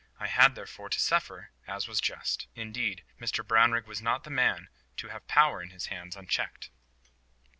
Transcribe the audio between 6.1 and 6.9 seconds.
unchecked.